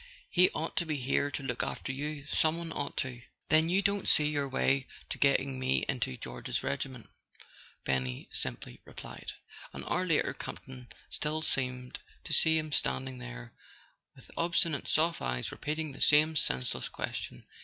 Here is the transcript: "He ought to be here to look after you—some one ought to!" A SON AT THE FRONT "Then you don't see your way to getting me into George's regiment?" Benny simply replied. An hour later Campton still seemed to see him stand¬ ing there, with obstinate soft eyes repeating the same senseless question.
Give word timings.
"He 0.31 0.49
ought 0.55 0.75
to 0.77 0.85
be 0.87 0.95
here 0.97 1.29
to 1.29 1.43
look 1.43 1.61
after 1.61 1.91
you—some 1.91 2.57
one 2.57 2.71
ought 2.73 2.97
to!" 2.97 3.07
A 3.07 3.11
SON 3.11 3.11
AT 3.11 3.13
THE 3.13 3.21
FRONT 3.27 3.49
"Then 3.49 3.69
you 3.69 3.81
don't 3.83 4.09
see 4.09 4.27
your 4.29 4.49
way 4.49 4.87
to 5.09 5.19
getting 5.19 5.59
me 5.59 5.85
into 5.87 6.17
George's 6.17 6.63
regiment?" 6.63 7.07
Benny 7.85 8.27
simply 8.31 8.81
replied. 8.83 9.33
An 9.73 9.83
hour 9.85 10.03
later 10.07 10.33
Campton 10.33 10.87
still 11.11 11.43
seemed 11.43 11.99
to 12.23 12.33
see 12.33 12.57
him 12.57 12.71
stand¬ 12.71 13.07
ing 13.07 13.19
there, 13.19 13.53
with 14.15 14.31
obstinate 14.35 14.87
soft 14.87 15.21
eyes 15.21 15.51
repeating 15.51 15.91
the 15.91 16.01
same 16.01 16.35
senseless 16.35 16.89
question. 16.89 17.45